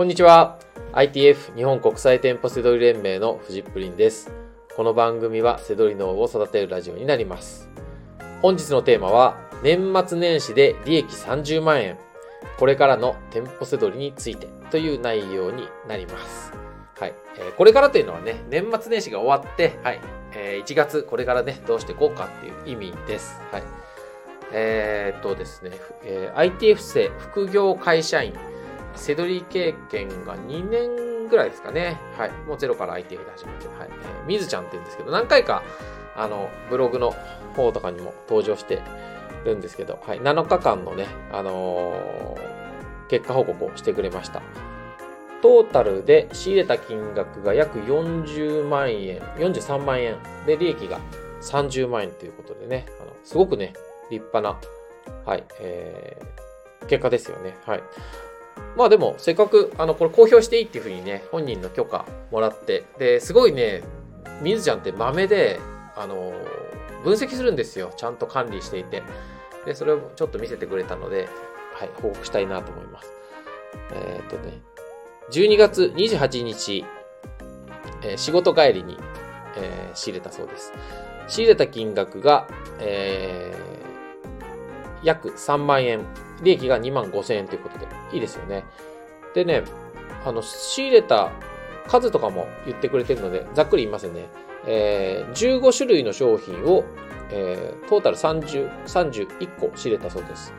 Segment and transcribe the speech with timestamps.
[0.00, 0.56] こんにちは。
[0.94, 4.32] ITF 日本国際店舗セドリ連盟のフジップリンです。
[4.74, 7.68] この番組はセドリ脳を育てるラジオになります。
[8.40, 11.98] 本日のテーマは年末年始で利益30万円。
[12.58, 16.54] これからの店舗セドリについてという内容になります。
[16.98, 17.12] はい。
[17.36, 20.00] えー、これからというのはね、年末年始が終わって、はい。
[20.34, 23.38] えー、1月これからね、どうしていこうかっていう意味です。
[23.52, 23.62] はい。
[24.50, 25.72] えー、っとですね、
[26.04, 28.32] えー、ITF 生副業会社員
[28.94, 31.98] セドリ経験が2年ぐらいですかね。
[32.16, 32.32] はい。
[32.46, 33.68] もうゼロから IT で始めて。
[33.68, 33.88] はい。
[33.90, 35.62] えー、みずちゃんって言うんですけど、何回か、
[36.16, 37.14] あの、ブログの
[37.56, 38.82] 方とかにも登場して
[39.44, 40.20] るんですけど、はい。
[40.20, 44.42] 7日間のね、あのー、結果報告をしてくれました。
[45.42, 51.00] トータルで仕入れた金額が約40万円、43万円で利益が
[51.40, 53.72] 30万円ということでね、あのすごくね、
[54.10, 54.60] 立派な、
[55.24, 57.56] はい、えー、結果ですよね。
[57.64, 57.82] はい。
[58.76, 63.82] まあでも、せっかく、あの、これ公表していいっていうふうにね、本人の許可もらって、で、すごいね、
[64.42, 65.60] みずちゃんって豆で、
[65.96, 66.32] あの、
[67.04, 67.92] 分析するんですよ。
[67.96, 69.02] ちゃんと管理していて。
[69.66, 71.28] で、それをちょっと見せてくれたので、
[71.74, 73.12] はい、報告したいなと思います。
[73.92, 74.60] えー、っとね、
[75.30, 76.84] 12月28日、
[78.02, 78.96] えー、仕事帰りに、
[79.56, 80.72] えー、仕入れたそうです。
[81.28, 82.48] 仕入れた金額が、
[82.80, 86.04] えー、約3万円
[86.42, 88.64] 利益が2万5千円ということで、いいですよね。
[89.34, 89.62] でね、
[90.24, 91.30] あの、仕入れた
[91.86, 94.28] 数とかも言ってくれてるので、ざっくり言いますね。
[94.66, 96.84] えー、15種類の商品を、
[97.30, 100.52] えー、トータル30、31個仕入れたそうです。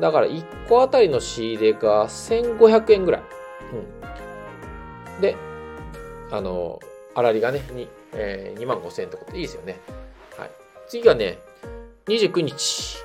[0.00, 3.22] だから1個あたりの仕入れが1500円ぐらい。
[5.14, 5.20] うん。
[5.20, 5.36] で、
[6.30, 6.80] あの、
[7.14, 9.78] 粗利がね、にえー、2万5000円ってことでいいですよね。
[10.36, 10.50] はい。
[10.88, 11.38] 次がね、
[12.06, 12.98] 29日。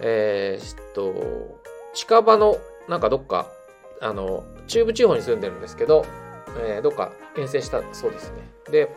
[0.00, 1.60] えー、っと、
[1.94, 2.56] 近場の、
[2.88, 3.46] なんかどっか、
[4.00, 6.04] あの、中部地方に住んでるんですけど、
[6.58, 8.48] えー、どっか遠征したそうですね。
[8.70, 8.88] で、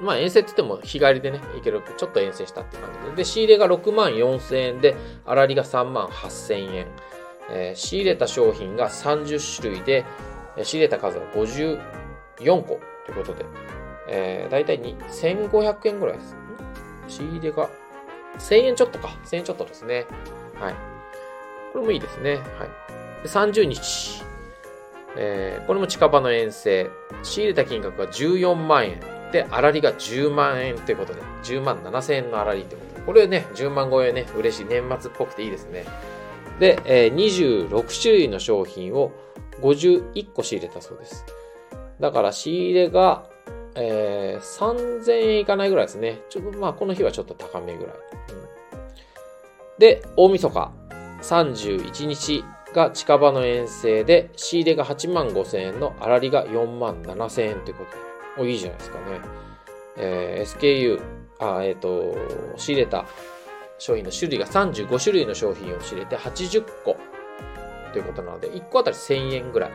[0.00, 3.16] まあ遠征って言っても日帰りでね、行ける、ちょっと遠征したって感じで。
[3.16, 6.86] で、仕入れが6万4千円で、粗利が3万8千円。
[7.50, 10.04] えー、仕入れた商品が30種類で、
[10.62, 13.44] 仕入れた数は54個ということで、
[14.08, 16.36] えー、だいたい1500円ぐらいです。
[17.08, 17.68] 仕入れが
[18.38, 19.08] 1000円ちょっとか。
[19.24, 20.06] 1000円ちょっとですね。
[20.60, 20.74] はい。
[21.72, 22.34] これもいいですね。
[22.34, 22.42] はい。
[23.22, 24.22] で30日。
[25.16, 26.90] えー、これも近場の遠征。
[27.22, 29.00] 仕入れた金額が14万円。
[29.32, 33.00] で、粗利が10万円ということで、10万7000円の粗利ってことで。
[33.06, 34.66] これね、10万超えね、嬉しい。
[34.66, 35.84] 年末っぽくていいですね。
[36.60, 39.12] で、えー、26種類の商品を
[39.60, 41.24] 51個仕入れたそうです。
[42.00, 43.24] だから仕入れが
[43.76, 46.20] えー、3000円いかないぐらいですね。
[46.30, 47.94] ちょっとまあこの日はちょっと高めぐらい。
[47.94, 47.98] うん、
[49.78, 50.72] で、大晦日
[51.22, 57.96] 31日が近場の遠征で仕入れが8万5千円の粗利が4万7千円ということで。
[58.36, 59.20] お、いいじゃないですかね。
[59.96, 61.00] えー、SKU、
[61.38, 62.16] あ、えっ、ー、と、
[62.56, 63.06] 仕入れた
[63.78, 66.96] 商品の種類が35種類の商品を仕入れて80個
[67.92, 69.70] ということなので、1個あたり1000円ぐらい。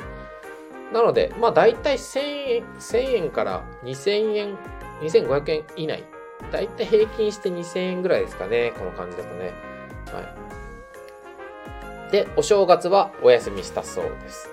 [0.93, 4.57] なので、まあ大体1000円、1000円から2000円、
[5.01, 6.03] 2500円以内。
[6.51, 8.73] 大体平均して2000円ぐらいですかね。
[8.77, 9.51] この感じだとね。
[10.11, 10.21] は
[12.07, 12.11] い。
[12.11, 14.49] で、お正月はお休みしたそうです。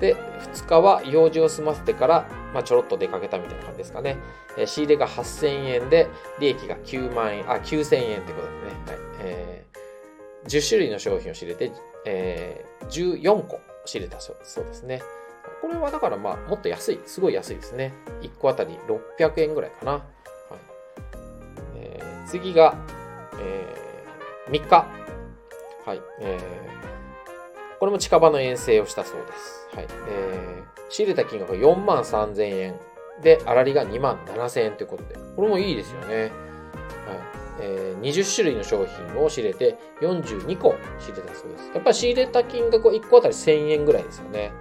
[0.00, 0.14] で、
[0.54, 4.16] 2日は用事を済ませてから、まあ、ちょろっと出かけたみたいな感じですかね。
[4.56, 6.08] えー、仕入れが8000円で、
[6.38, 8.92] 利益が9万円、あ、9000円ってことですね。
[8.92, 8.98] はい。
[9.20, 11.72] えー、10種類の商品を仕入れて、
[12.06, 15.02] えー、14個仕入れたそうですね。
[15.60, 17.92] これはだからまあ、もっと安い、すごい安いですね。
[18.22, 18.78] 1個あたり
[19.18, 19.92] 600円ぐらいかな。
[19.92, 20.02] はい
[21.76, 22.76] えー、次が、
[23.40, 24.86] えー、3日。
[25.84, 26.02] はい。
[26.20, 29.68] えー、これも近場の遠征をしたそうです。
[29.74, 29.86] はい。
[30.08, 32.80] えー、仕入れた金額が4万3000円。
[33.22, 35.16] で、粗利が2万7000円ということで。
[35.36, 36.16] これもいいですよね。
[36.16, 36.32] はい。
[37.60, 41.70] えー、20種類の商品を仕入れて42個仕入れたそうです。
[41.74, 44.52] やっぱり仕入れた金額は1個あたり1000円ぐらいですよね。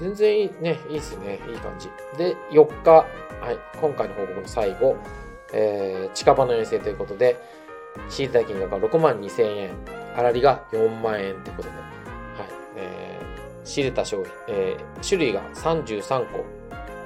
[0.00, 1.40] 全然いい、ね、いいっすね。
[1.48, 1.88] いい感じ。
[2.16, 3.04] で、4日、は
[3.52, 4.96] い、今回の報告の最後、
[5.52, 7.36] えー、近場の遠征ということで、
[8.08, 9.70] 仕入れた金額が6万2千円、
[10.14, 11.88] 粗利が4万円ということで、はい、
[12.76, 16.44] えー、仕入れた商品、えー、種類が33個、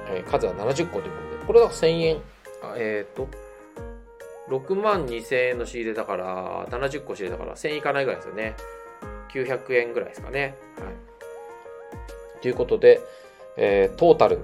[0.09, 2.21] えー、数が70個ということで、これが1000円、
[2.75, 3.27] えっ、ー、と、
[4.49, 8.55] 6万2千円の仕入れだから、70個仕入れだから1000円いかないぐらいですよね。
[9.33, 10.55] 900円ぐらいですかね。
[10.77, 11.02] はい。
[12.43, 12.99] ということで、
[13.55, 14.39] えー、トータル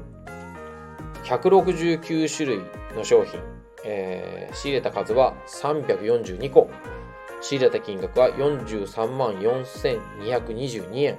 [1.25, 2.61] 169種類
[2.95, 3.41] の商品、
[3.83, 6.69] えー、仕入れた数は342個。
[7.41, 11.17] 仕入れた金額は43万4222円。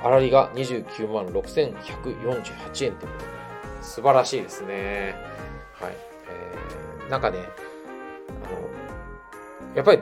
[0.00, 3.04] 粗利が29万6148円ということで、
[3.80, 5.14] 素晴らしいですね。
[5.74, 5.92] はい。
[6.28, 7.38] えー、なんかね、
[8.28, 10.00] あの、やっぱり、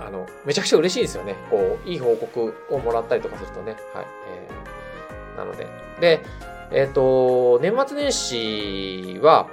[0.00, 1.36] あの、めちゃくちゃ嬉しいですよね。
[1.48, 3.76] こう、いい報告をもらったりとかするとね。
[3.94, 4.06] はい。
[4.28, 4.81] えー、
[5.36, 5.66] なので。
[6.00, 6.20] で、
[6.70, 9.48] えっ、ー、と、年末年始は、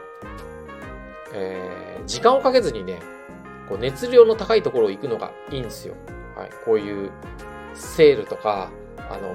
[1.33, 2.99] えー、時間をかけずにね、
[3.67, 5.95] こう熱量の高いところを行くのがいいんですよ。
[6.35, 6.49] はい。
[6.65, 7.11] こういう
[7.75, 9.29] セールとか、あの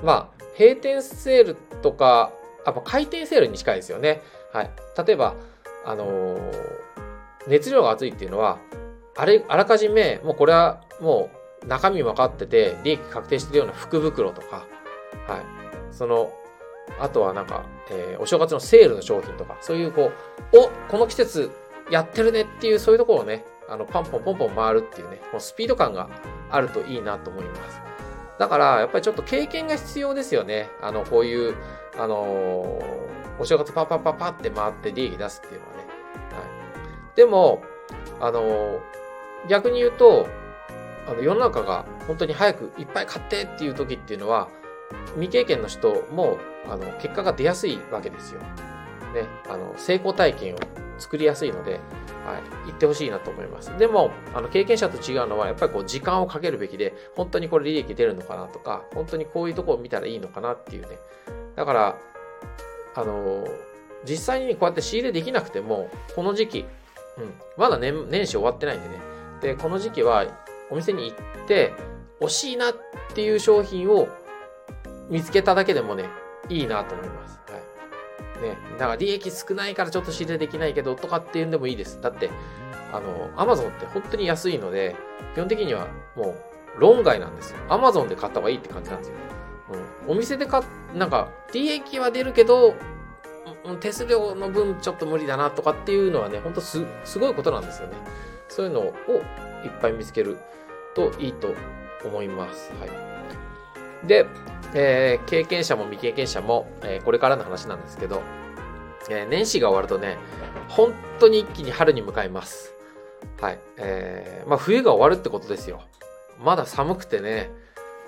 [0.00, 2.32] ー、まあ、閉店セールとか、
[2.64, 4.22] あ、回転セールに近いですよね。
[4.52, 4.70] はい。
[5.06, 5.34] 例えば、
[5.84, 6.40] あのー、
[7.48, 8.58] 熱量が熱いっていうのは、
[9.16, 14.64] あれ、あらかじめ、もうこれはもう中身分かってて、利益確定してるような福袋とか、
[15.26, 15.42] はい。
[15.92, 16.32] その、
[16.98, 20.10] あとはなんか、えー、お正月のセールの商品とか、そういうこ
[20.52, 21.50] う、おこの季節
[21.90, 26.08] やってるねっていう、そういうところをね、あの、パンポンポンポン回るっていうね、もうスピード感が
[26.50, 27.80] あるといいなと思います。
[28.38, 30.68] だから、やっぱりちょっと経験が必要ですよね。
[30.80, 31.54] あの、こういう、
[31.96, 35.78] あのー、お正月パパパパって回って利益出すっていうのはね。
[35.78, 35.84] は
[37.12, 37.16] い。
[37.16, 37.62] でも、
[38.20, 38.80] あのー、
[39.48, 40.26] 逆に言うと、
[41.06, 44.48] あの、世の中が本当に早くいっぱい買ってっていう時っていうのは、
[45.14, 46.38] 未経験の人も、
[46.68, 48.40] あの、結果が出やすいわけですよ。
[48.40, 50.58] ね、あの、成功体験を
[50.98, 51.80] 作りやすいので、
[52.24, 53.76] はい、言ってほしいなと思います。
[53.78, 60.98] でも、あの、経験者と違うのは、やっぱりこう、時間をかけるべきで、本当にこれ利益出るのかなとか、本当にこういうとこを見たらいいのかなっていうね。
[61.56, 61.96] だから、
[62.94, 63.46] あの、
[64.04, 66.58] 実際にこうやって仕入れできなくても、この時期、
[67.18, 69.00] うん、まだ年年始終わってないんでね。
[69.40, 70.24] で、この時期は
[70.72, 71.74] お店に行って、
[72.20, 72.74] 惜しいなっ
[73.14, 74.08] ていう商品を
[75.10, 76.06] 見つけただけでもね、
[76.48, 77.38] いいなと思います。
[77.46, 78.42] はい。
[78.42, 78.56] ね。
[78.78, 82.00] だから利益少ないからちょっと仕入れできないけどとかっていうんでもいいです。
[82.00, 82.30] だって、
[82.90, 84.96] あの、アマゾンって本当に安いので、
[85.34, 86.34] 基本的にはも
[86.78, 87.58] う論外なんですよ。
[87.68, 89.14] アマゾンで買った方がいいって感じなんですよ。
[90.06, 90.12] うん。
[90.12, 90.64] お店で買っ、
[90.94, 92.74] なんか、利益は出るけど、
[93.80, 97.96] 手数料の分ちょっと無理だなとかっていうのはね、ほんとす、すごいことなんですよね。
[98.48, 98.84] そういうのを
[99.64, 100.38] いっぱい見つける
[100.94, 101.54] といいと
[102.04, 102.72] 思います。
[102.80, 104.06] はい。
[104.06, 104.26] で、
[104.74, 108.22] えー、経験者も未経験者も、えー、これからの話なんですけど、
[109.10, 110.18] えー、年始が終わるとね、
[110.68, 112.74] 本当に一気に春に向かいます。
[113.40, 113.58] はい。
[113.76, 115.82] えー、まあ冬が終わるってことですよ。
[116.42, 117.50] まだ寒くてね、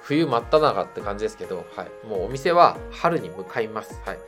[0.03, 2.06] 冬真っ只中って感じですけど、はい。
[2.06, 4.01] もうお店は春に向かいます。
[4.05, 4.19] はい。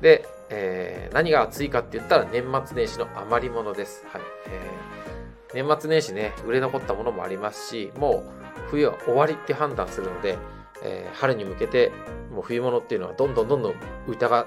[0.00, 4.04] で、えー、何が暑いかって言ったら年末年始の余り物です。
[4.08, 4.22] はい。
[4.48, 10.38] えー、年末年始ね、売れ残ったものもありますし、もう冬は終わりって判断するので、
[10.82, 11.92] えー、春に向けて
[12.30, 13.74] もう冬物っていうのはどんどんどんどん
[14.06, 14.46] 売たが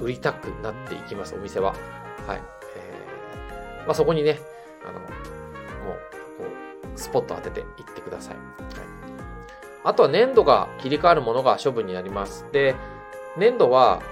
[0.00, 1.74] 売りたくなっていきますお店は。
[2.26, 2.40] はい、
[2.76, 4.38] えー、まあ、そこにね
[4.84, 6.44] あのもうこ
[6.94, 8.44] うスポット当てていってください、はい、
[9.84, 12.46] あとは年度が切り替わるものが処分になります。
[12.52, 12.74] で
[13.36, 14.02] 年度は、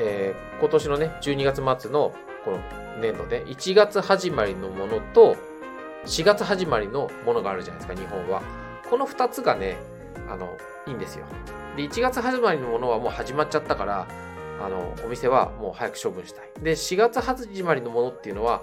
[0.00, 2.14] えー、今年のね12月末の
[2.44, 2.58] この
[3.00, 5.36] 年度で1月始まりのものと
[6.06, 8.42] 4月始まりのものがあるじゃないですか日本は
[8.88, 9.76] この2つがね
[10.28, 10.56] あの
[10.86, 11.26] いいんですよ。
[11.76, 14.06] で、1月始まりのものはもう始まっちゃったから、
[14.60, 16.50] あの、お店はもう早く処分したい。
[16.62, 18.62] で、4月始まりのものっていうのは、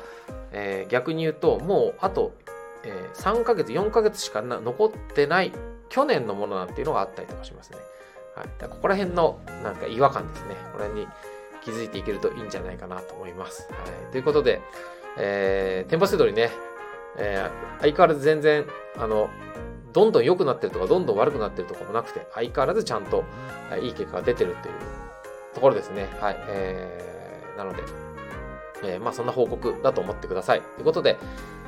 [0.51, 2.34] えー、逆に言うと、もうあと、
[2.84, 5.51] えー、3ヶ月、4ヶ月しか残ってない
[5.89, 7.77] 去年のものなんていうのがあったりとかしますね。
[8.38, 8.70] はい。
[8.70, 10.56] ここら辺のなんか違和感ですね。
[10.74, 11.08] これに
[11.63, 13.67] 気づいていけるといいんじゃないかなと思います。
[13.72, 13.77] は
[14.10, 14.12] い。
[14.12, 14.62] ということで、
[15.17, 16.51] えー、店舗数取りね、
[17.17, 18.65] えー、相変わらず全然、
[18.98, 19.29] あの、
[19.94, 23.24] どんどん良くなってるとか、どんどん悪くなってるとかもなくて、相変わらずちゃんと
[23.82, 24.75] いい結果が出てるっていう
[25.56, 26.08] ところですね。
[26.22, 26.36] はい。
[26.48, 27.82] えー、なので、
[28.84, 30.62] えー、まあそんな報告だと思ってください。
[30.62, 31.17] ということで、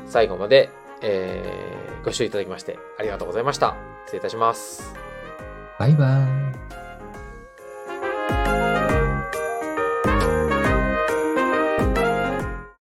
[0.05, 0.69] 最後まで、
[1.01, 3.75] えー、ご視聴いただきましてありがとうございました。
[4.05, 4.93] 失礼いたします。
[5.79, 6.38] バイバイ。